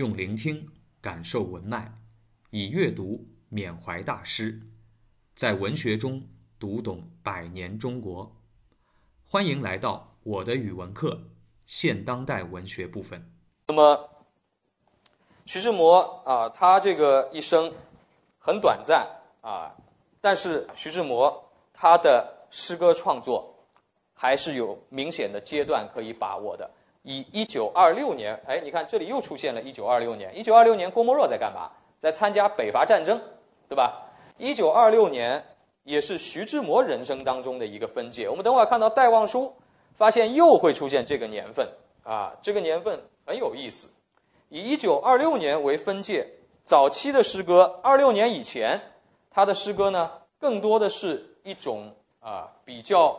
[0.00, 0.66] 用聆听
[1.02, 1.92] 感受文脉，
[2.48, 4.58] 以阅读缅怀大师，
[5.34, 6.26] 在文学中
[6.58, 8.34] 读懂百年中国。
[9.26, 11.20] 欢迎来到我的语文课
[11.66, 13.30] 现当代文学部分。
[13.66, 14.08] 那么，
[15.44, 17.70] 徐志摩啊，他这个一生
[18.38, 19.06] 很短暂
[19.42, 19.70] 啊，
[20.18, 23.54] 但是徐志摩他的诗歌创作
[24.14, 26.70] 还是有明显的阶段可以把握的。
[27.02, 30.36] 以一九二六年，哎，你看这里又出现了一九二六年。
[30.36, 31.70] 一九二六年，郭沫若在干嘛？
[31.98, 33.20] 在参加北伐战争，
[33.68, 34.06] 对吧？
[34.36, 35.42] 一九二六年
[35.84, 38.28] 也是徐志摩人生当中的一个分界。
[38.28, 39.54] 我们等会儿看到戴望舒，
[39.96, 41.66] 发现又会出现这个年份
[42.02, 43.90] 啊，这个年份很有意思。
[44.48, 46.26] 以一九二六年为分界，
[46.64, 48.80] 早期的诗歌，二六年以前，
[49.30, 53.18] 他的诗歌呢，更多的是一种啊比较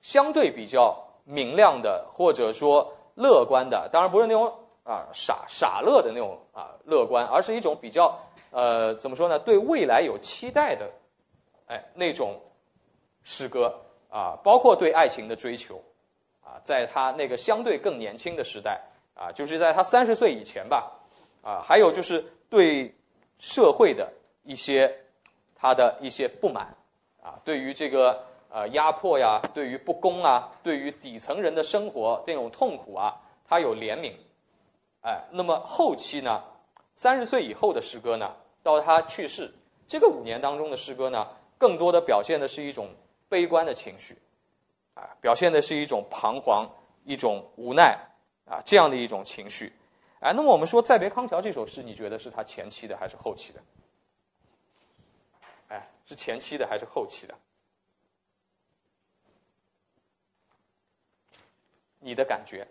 [0.00, 1.04] 相对比较。
[1.30, 4.50] 明亮的，或者说乐观的，当然不是那种
[4.82, 8.18] 啊傻傻乐的那种啊乐观，而是一种比较
[8.50, 9.38] 呃怎么说呢？
[9.38, 10.90] 对未来有期待的，
[11.66, 12.40] 哎那种
[13.24, 15.78] 诗歌啊，包括对爱情的追求
[16.42, 18.80] 啊，在他那个相对更年轻的时代
[19.14, 20.90] 啊，就是在他三十岁以前吧
[21.42, 22.90] 啊，还有就是对
[23.38, 24.10] 社会的
[24.44, 24.90] 一些
[25.54, 26.74] 他的一些不满
[27.22, 28.18] 啊，对于这个。
[28.50, 33.14] 呃，压迫呀，对于不公啊，对于底层人的生活这种痛苦啊，
[33.46, 34.14] 他有怜悯，
[35.02, 36.42] 哎，那么后期呢，
[36.96, 39.52] 三十岁以后的诗歌呢，到他去世
[39.86, 42.88] 这个五年当中的诗歌呢，更多的表现的是一种
[43.28, 44.16] 悲观的情绪，
[44.94, 46.66] 啊，表现的是一种彷徨、
[47.04, 47.98] 一种无奈
[48.46, 49.70] 啊这样的一种情绪，
[50.20, 53.60] 哎，那么我们说《再别康桥》这首诗，你觉得是他前期的还是后期的？
[55.68, 57.34] 哎，是前期的还是后期的？
[62.08, 62.66] 你的感觉，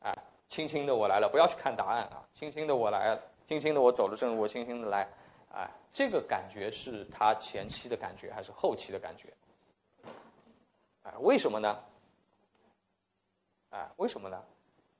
[0.00, 0.10] 啊，
[0.48, 5.06] 轻轻的我来了，不要去看答案啊，轻轻的我来了，轻轻的我走了正路，我轻轻的来，
[5.52, 9.28] 啊，这个感觉是他前期的感觉还是后期的感觉？
[11.02, 11.78] 啊，为什么呢？
[13.68, 14.42] 啊，为什么呢？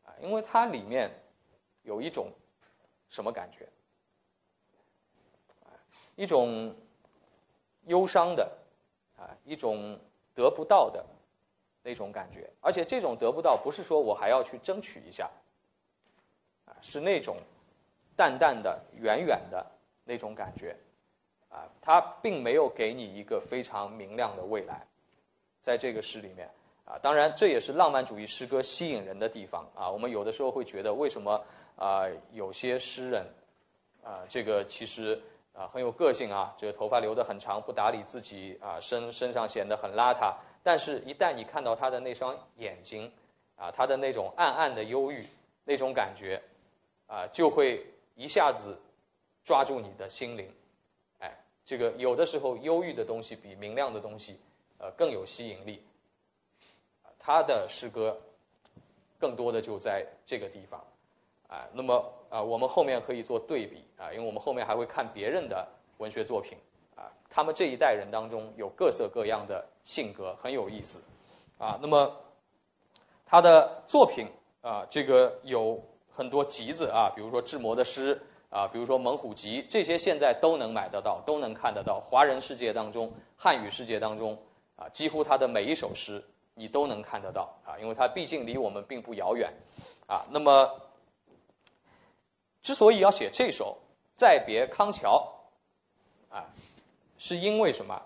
[0.05, 1.11] 啊，因为它里面
[1.83, 2.31] 有一种
[3.09, 3.67] 什么感觉？
[6.15, 6.77] 一种
[7.87, 8.53] 忧伤的，
[9.17, 9.99] 啊，一种
[10.35, 11.03] 得不到的。
[11.87, 15.31] 那种感觉，而且这种得不到，不是说我还要去争取一下，
[16.65, 17.37] 啊，是那种
[18.17, 19.65] 淡淡的、远远的
[20.03, 20.75] 那种感觉，
[21.51, 24.87] 啊，它并没有给你一个非常明亮的未来，
[25.61, 26.49] 在这个诗里面，
[26.87, 31.39] 啊，当然这也是浪漫主义诗歌吸引人的地方，啊，我们有的时候会觉得，为什么
[31.77, 33.27] 啊有些诗人，
[34.03, 35.21] 啊，这个其实
[35.53, 40.35] 啊很有个性啊，这个头发留得很长，不打理自己，啊，身身上显得很邋遢。
[40.65, 43.13] 但是，一旦你看到他的那双眼睛，
[43.55, 45.29] 啊，他的那种暗暗的忧郁，
[45.63, 46.41] 那种感觉，
[47.07, 48.75] 啊，就会一下子
[49.45, 50.51] 抓住你的心灵，
[51.19, 51.31] 哎，
[51.67, 54.41] 这个有的时候忧郁的东西比明亮的东西，
[54.79, 55.83] 呃，更有吸引力。
[57.19, 58.19] 他的诗歌
[59.19, 60.83] 更多的就在这个地方，
[61.47, 66.57] 啊，那么啊，我们后面可以做对比啊，因为我们后面还会看别人的文学作品。
[66.97, 71.03] 啊他们这一代人当中有各色各样的性格，很有意思，
[71.59, 72.11] 啊，那么
[73.25, 74.27] 他的作品
[74.63, 75.81] 啊，这个有
[76.11, 82.01] 很多集子啊，比如说志摩的诗啊，比如说《猛虎集》，这些现在都能买得到，都能看得到。
[82.01, 84.37] 华人世界当中，汉语世界当中
[84.77, 86.25] 啊，几乎他的每一首诗
[86.55, 89.53] 你都能看得到啊，因为他毕竟离我们并不遥远，
[90.07, 90.81] 啊，那么
[92.63, 93.77] 之所以要写这首
[94.15, 95.31] 《再别康桥》，
[96.35, 96.45] 啊。
[97.17, 98.03] 是因为什么？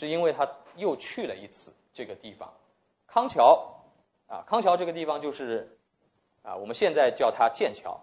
[0.00, 2.50] 是因为他又去了一次这个地方，
[3.06, 3.70] 康桥
[4.28, 5.68] 啊，康桥这个地方就是
[6.42, 8.00] 啊，我们现在叫它剑桥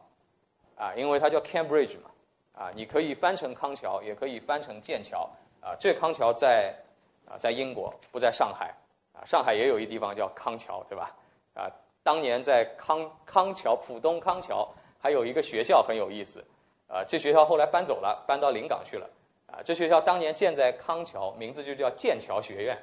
[0.78, 2.12] 啊，因为它叫 Cambridge 嘛
[2.54, 5.28] 啊，你可以翻成康桥，也可以翻成剑桥
[5.60, 5.76] 啊。
[5.80, 6.72] 这康桥在
[7.26, 8.72] 啊，在英国，不在上海
[9.14, 9.26] 啊。
[9.26, 11.16] 上海也有一地方叫康桥，对吧？
[11.56, 11.66] 啊，
[12.04, 14.70] 当年在康康桥浦东康桥
[15.00, 16.46] 还有一个学校很有意思
[16.88, 19.10] 啊，这学校后来搬走了，搬到临港去了。
[19.48, 22.78] 啊，这学校当年建在康桥，名字就叫剑桥学院，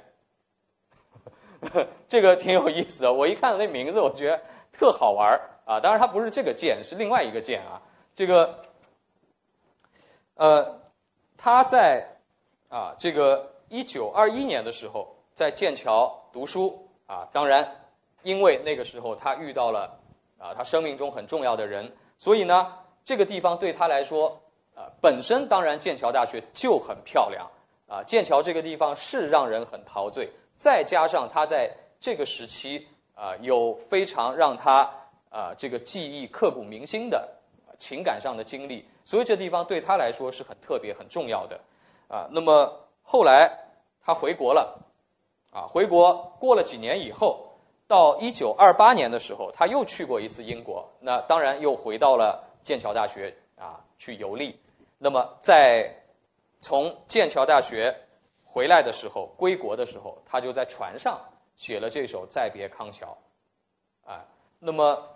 [2.08, 3.12] 这个挺有意思的。
[3.12, 5.78] 我一看那名字，我觉得特好玩儿啊。
[5.78, 7.81] 当然，它不是这个剑，是另外一个剑啊。
[8.14, 8.64] 这个，
[10.37, 10.81] 呃，
[11.37, 12.02] 他在
[12.70, 17.28] 啊，这个一九二一年的时候在剑桥读书啊。
[17.31, 17.69] 当然，
[18.22, 19.99] 因为那个时候他遇到了
[20.38, 22.72] 啊，他生命中很重要的人，所以呢，
[23.05, 24.40] 这个地方对他来说。
[24.74, 27.48] 啊，本身当然剑桥大学就很漂亮，
[27.86, 34.82] 啊，剑桥这个地方是让人很陶醉，再加上他在这个时期啊，有非常让他
[35.30, 37.28] 啊这个记忆刻骨铭心的
[37.78, 41.60] 情感上的经历，所以这地方对他来说是很特别、很重要的
[42.08, 42.28] 啊。
[42.32, 42.72] 那么
[43.02, 43.50] 后来
[44.04, 44.76] 他回国了，
[45.52, 47.46] 啊，回国过了几年以后，
[47.86, 54.58] 到一九二八年的时候，他又去过一次英国，那当然又回到了剑桥大学啊去游历。
[54.98, 55.94] 那么在
[56.60, 57.94] 从剑桥大学
[58.44, 61.20] 回来的时候，归国的时候，他就在船上
[61.56, 63.16] 写了这首《再别康桥》，
[64.10, 64.24] 啊，
[64.58, 65.06] 那么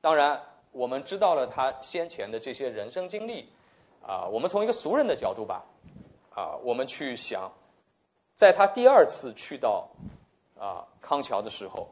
[0.00, 0.40] 当然
[0.70, 3.50] 我们知道了他先前的这些人生经历，
[4.06, 5.64] 啊，我们从一个俗人的角度吧，
[6.34, 7.50] 啊，我们去想，
[8.34, 9.88] 在他第二次去到
[10.58, 11.88] 啊康桥的时候，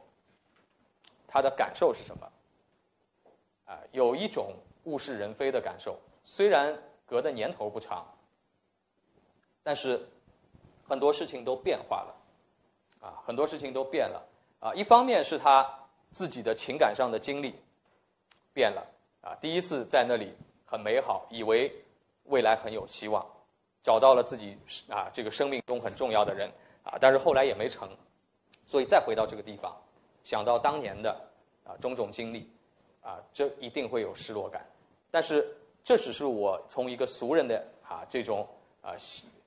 [1.27, 2.33] 他的感受是什么？
[3.65, 4.53] 啊，有一种
[4.85, 6.77] 物是人非的感受，虽然
[7.07, 8.07] 隔的年头不长。
[9.67, 10.07] 但是
[10.87, 12.15] 很多事情都变化了，
[13.01, 14.23] 啊，很多事情都变了，
[14.61, 15.67] 啊，一方面是他
[16.11, 17.55] 自己的情感上的经历
[18.53, 18.87] 变了，
[19.23, 20.35] 啊，第一次在那里
[20.67, 21.73] 很美好，以为
[22.25, 23.27] 未来很有希望，
[23.83, 24.55] 找到了自己
[24.91, 26.51] 啊这个生命中很重要的人，
[26.83, 27.89] 啊，但是后来也没成，
[28.67, 29.75] 所以再回到这个地方，
[30.25, 31.11] 想到当年的
[31.65, 32.47] 啊种种经历，
[33.01, 34.63] 啊，这一定会有失落感，
[35.15, 35.47] 但是
[35.85, 38.45] 这只是我从一个俗人的啊这种
[38.83, 38.91] 啊。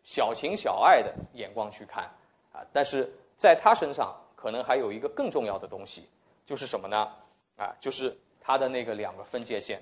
[0.09, 2.05] 小情小爱的眼光去看，
[2.53, 6.07] 啊，但是在他身上可能还有一个更重要的东西，
[6.45, 7.11] 就是什么呢？
[7.57, 9.81] 啊，就是他的那个两个分界线，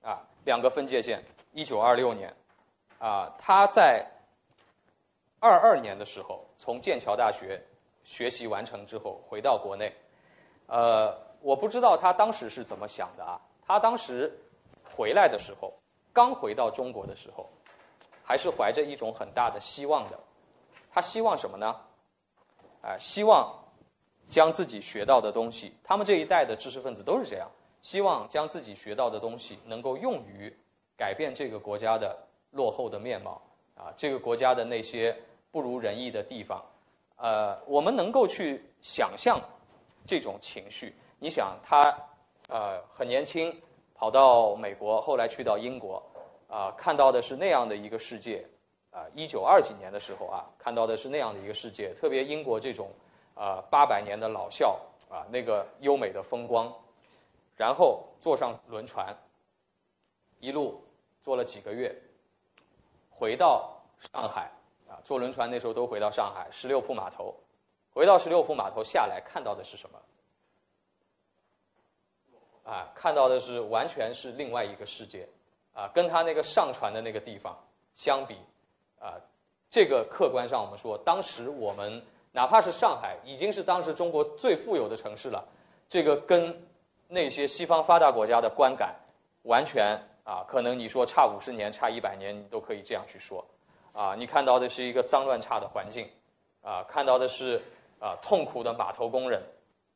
[0.00, 1.22] 啊，两个分界线。
[1.52, 2.34] 一九二六年，
[2.98, 4.02] 啊，他在
[5.38, 7.62] 二二年的时候从剑桥大学
[8.04, 9.94] 学习完成之后回到国内，
[10.66, 13.38] 呃，我不知道他当时是怎么想的啊。
[13.66, 14.34] 他当时
[14.96, 15.72] 回来的时候，
[16.12, 17.48] 刚回到中国的时候。
[18.26, 20.18] 还是怀着一种很大的希望的，
[20.90, 21.76] 他希望什么呢？
[22.80, 23.54] 啊，希望
[24.30, 27.46] 将自己学到的东西，他们这一代的知识分子都是这样，
[27.82, 30.50] 希望将自己学到的东西能够用于
[30.96, 32.16] 改变这个国家的
[32.52, 33.42] 落后的面貌
[33.74, 35.14] 啊，这个国家的那些
[35.50, 36.64] 不如人意的地方，
[37.16, 39.38] 呃，我们能够去想象
[40.06, 40.96] 这种情绪。
[41.18, 41.94] 你想，他
[42.48, 43.54] 呃很年轻，
[44.04, 46.02] 跑到美国，后来去到英国。
[46.46, 48.46] 啊，看到的是那样的一个世界，
[48.90, 52.90] 啊，一九二几年的时候啊，看到的是那样的一个世界，特别英国这种
[53.34, 54.78] 啊八百年的老校
[55.08, 56.70] 啊，那个优美的风光，
[57.56, 59.16] 然后坐上轮船，
[60.38, 60.84] 一路
[61.22, 61.90] 坐了几个月，
[63.08, 63.72] 回到
[64.12, 64.50] 上海
[64.86, 67.34] 啊，坐轮船那时候都回到上海十六铺码头，
[67.94, 69.98] 回到十六铺码头下来看到的是什么？
[72.64, 75.28] 啊，看到的是完全是另外一个世界。
[75.76, 77.52] 啊，跟他那个上传的那个地方
[77.94, 78.36] 相比，
[79.00, 79.14] 啊，
[79.68, 82.00] 这个客观上我们说，当时我们
[82.30, 85.44] 哪怕是上海，已经是当时中国最富有的城市了，
[85.88, 86.56] 这个跟
[87.08, 88.94] 那些西方发达国家的观感
[89.42, 93.44] 完全啊，可能你说差五十年、差一百年，你都可以这样去说。
[93.92, 96.08] 啊，你看到的是一个脏乱差的环境，
[96.62, 97.60] 啊，看到的是
[97.98, 99.42] 啊痛苦的码头工人，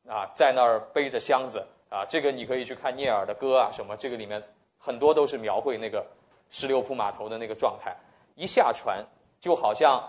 [0.09, 4.41] 啊，在那儿背着箱子，啊，这个你可以去看聂耳的歌啊什么，这个里面。
[4.81, 6.05] 很多都是描绘那个
[6.49, 7.93] 十六铺码头的那个状态，
[8.35, 9.05] 一下船
[9.41, 10.01] 就好像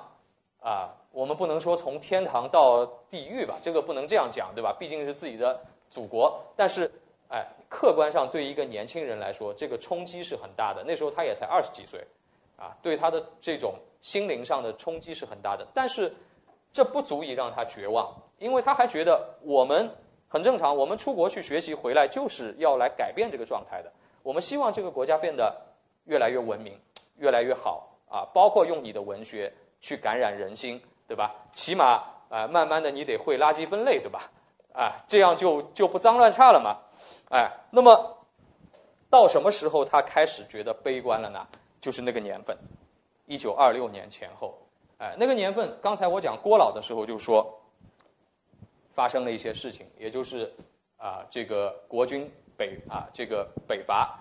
[0.60, 4.72] 啊，我们不能说从天堂到地狱吧，这个不能这样讲，对吧？
[4.78, 5.60] 毕竟是自己的
[5.90, 6.40] 祖国。
[6.54, 6.88] 但是，
[7.28, 10.84] 哎，客观上对一个年轻人来说，这个冲击是很大的。
[10.84, 12.00] 那时候他也才二十几岁，
[12.56, 15.66] 啊，对他的这种心灵上的冲击是很大的。
[15.74, 16.14] 但是，
[16.72, 19.90] 这不足以让他绝望，因为他还觉得我们
[20.32, 23.90] 很正常，我们出国去学习回来就是要来改变这个状态的。
[24.22, 25.52] 我们希望这个国家变得
[26.04, 26.78] 越来越文明，
[27.16, 28.22] 越来越好啊！
[28.32, 31.34] 包括用你的文学去感染人心，对吧？
[31.52, 34.30] 起码啊，慢慢的你得会垃圾分类，对吧？
[34.72, 36.78] 啊，这样就就不脏乱差了嘛！
[37.30, 38.18] 哎，那么
[39.10, 41.44] 到什么时候他开始觉得悲观了呢？
[41.80, 42.56] 就是那个年份，
[43.26, 44.54] 一九二六年前后。
[44.98, 47.59] 哎，那个年份，刚才我讲郭老的时候就说，
[48.94, 50.52] 发生了一些事情，也就是
[50.96, 52.30] 啊，这个国军。
[52.60, 54.20] 北啊，这个北伐，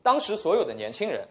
[0.00, 1.26] 当时所有的年轻人，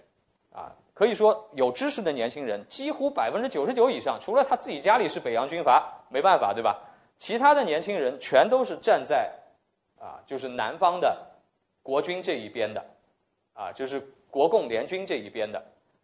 [0.51, 6.77] 啊，可以说有知识的年轻人，几乎百分之九十九以上，除了他自己家里是北洋军阀，没办法，对吧？
[7.17, 9.31] 其他的年轻人全都是站在，
[9.97, 11.25] 啊，就是南方的
[11.81, 12.85] 国军这一边的，
[13.53, 15.63] 啊，就是国共联军这一边的，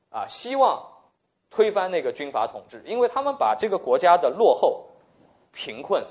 [0.10, 0.82] 啊，希望
[1.50, 4.88] 推翻那个军阀统治，因为他们把这个国家的落后、
[5.52, 6.02] 贫困，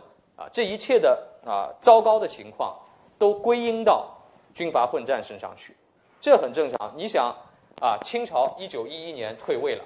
[0.40, 2.74] 啊，这一切的啊糟糕的情况。
[3.20, 4.08] 都归因到
[4.54, 5.76] 军阀混战身上去，
[6.22, 6.90] 这很正常。
[6.96, 7.36] 你想
[7.82, 9.84] 啊，清朝一九一一年退位了，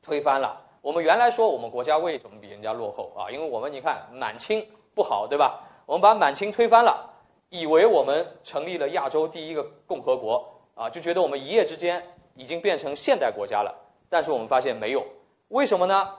[0.00, 0.56] 推翻了。
[0.80, 3.26] 我们原来说我们国家为什么比人家落后啊？
[3.32, 5.58] 因为我们你看满清不好，对吧？
[5.86, 7.04] 我们把满清推翻了，
[7.48, 12.00] 以为我们成立了亚洲第一个共和国啊，就觉得我们一夜之间
[12.36, 13.74] 已经变成现代国家了。
[14.08, 15.04] 但是我们发现没有，
[15.48, 16.14] 为什么呢？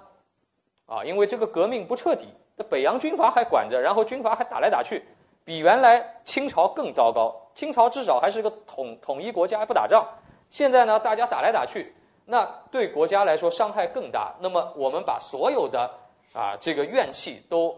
[0.87, 2.25] 啊，因为这个革命不彻底，
[2.55, 5.03] 那北洋军阀还管着，然后军阀还打来打去，
[5.43, 7.35] 比原来清朝更糟糕。
[7.53, 10.07] 清朝至少还是个统统一国家，还不打仗。
[10.49, 11.93] 现在呢，大家打来打去，
[12.25, 14.33] 那对国家来说伤害更大。
[14.39, 15.91] 那么我们把所有的
[16.33, 17.75] 啊这个怨气都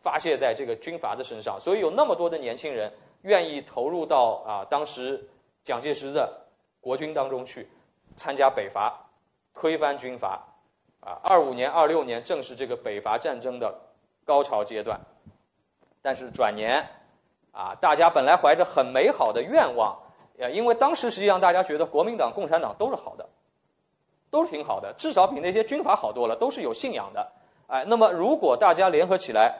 [0.00, 2.92] 发泄在这个军阀的身上，所以有那么多的年轻人
[3.22, 5.28] 愿意投入到啊当时
[5.64, 6.32] 蒋介石的
[6.80, 7.68] 国军当中去
[8.14, 8.96] 参加北伐，
[9.52, 10.40] 推翻军阀。
[11.02, 13.74] 啊，二五年、二六年正是这个北伐战争的
[14.24, 14.98] 高潮阶段，
[16.00, 16.82] 但是转年。
[17.54, 19.94] 啊，大家本来怀着很美好的愿望，
[20.38, 23.28] 呃，因为当时实际上大家觉得国民党、共产党都是好的，
[24.30, 27.30] 都是挺好的，至少比那些军阀好多了，都是有信仰的。
[27.66, 29.54] 哎，那么如果大家联合起来，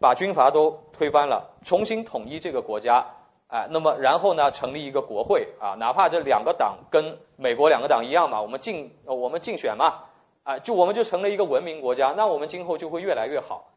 [0.00, 3.04] 把军阀都推翻了，重新统一这个国家，
[3.48, 10.04] 哎，那么然后呢，成立一个国会啊，哪怕这两个党跟美国两个党一样嘛，我们竞我们竞选嘛，
[10.48, 13.70] 啊，就我们就成了一个文明国家，那我们今后就会越来越好。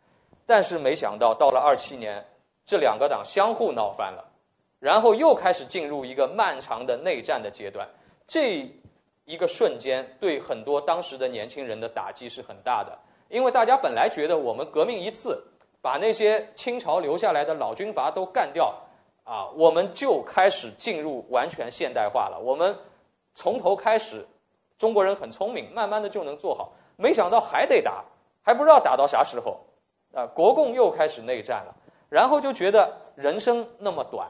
[0.45, 2.25] 但是没想到到了二七年。
[2.65, 4.23] 这两个党相互闹翻了，
[4.79, 7.85] 然后又开始进入一个漫长的内战的阶段。
[8.25, 8.71] 这
[9.25, 12.97] 一个瞬间，对很多当时的年轻人的打击是很大的，
[13.27, 15.43] 因为大家本来觉得我们革命一次，
[15.81, 18.73] 把那些清朝留下来的老军阀都干掉，
[19.25, 22.39] 啊，我们就开始进入完全现代化了。
[22.39, 22.73] 我们
[23.33, 24.25] 从头开始，
[24.81, 26.73] 中国人很聪明，慢慢的就能做好。
[26.97, 28.03] 没想到还得打，
[28.41, 29.63] 还不知道打到啥时候，
[30.11, 31.75] 啊，国共又开始内战了。
[32.09, 34.27] 然后就觉得人生那么短，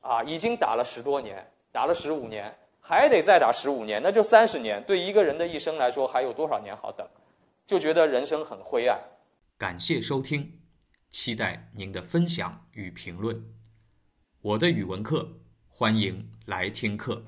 [0.00, 2.50] 啊，已经打了十多年，打了十五年，
[2.80, 4.82] 还得再打十五年，那就三十年。
[4.84, 7.06] 对一个人的一生来说，还有多少年好等？
[7.66, 8.98] 就觉得人生很灰暗。
[9.58, 10.60] 感谢收听，
[11.10, 13.44] 期待您的分享与评论。
[14.40, 15.28] 我的语文课，
[15.68, 17.22] 欢迎来听课。